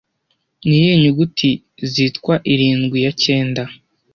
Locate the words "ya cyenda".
3.05-3.63